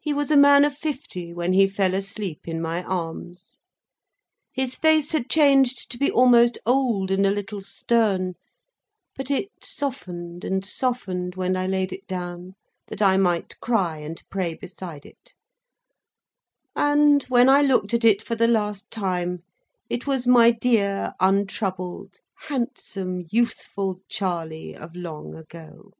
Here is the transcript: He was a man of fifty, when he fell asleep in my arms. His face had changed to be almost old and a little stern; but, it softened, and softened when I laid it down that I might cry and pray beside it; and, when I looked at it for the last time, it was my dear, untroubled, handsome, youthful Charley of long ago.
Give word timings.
He 0.00 0.12
was 0.12 0.32
a 0.32 0.36
man 0.36 0.64
of 0.64 0.76
fifty, 0.76 1.32
when 1.32 1.52
he 1.52 1.68
fell 1.68 1.94
asleep 1.94 2.48
in 2.48 2.60
my 2.60 2.82
arms. 2.82 3.60
His 4.52 4.74
face 4.74 5.12
had 5.12 5.30
changed 5.30 5.88
to 5.92 5.96
be 5.96 6.10
almost 6.10 6.58
old 6.66 7.12
and 7.12 7.24
a 7.24 7.30
little 7.30 7.60
stern; 7.60 8.34
but, 9.14 9.30
it 9.30 9.52
softened, 9.62 10.42
and 10.42 10.64
softened 10.64 11.36
when 11.36 11.56
I 11.56 11.68
laid 11.68 11.92
it 11.92 12.04
down 12.08 12.54
that 12.88 13.00
I 13.00 13.16
might 13.16 13.60
cry 13.60 13.98
and 13.98 14.20
pray 14.28 14.54
beside 14.54 15.06
it; 15.06 15.34
and, 16.74 17.22
when 17.28 17.48
I 17.48 17.62
looked 17.62 17.94
at 17.94 18.04
it 18.04 18.22
for 18.22 18.34
the 18.34 18.48
last 18.48 18.90
time, 18.90 19.44
it 19.88 20.04
was 20.04 20.26
my 20.26 20.50
dear, 20.50 21.12
untroubled, 21.20 22.18
handsome, 22.48 23.22
youthful 23.30 24.00
Charley 24.08 24.74
of 24.74 24.96
long 24.96 25.36
ago. 25.36 25.92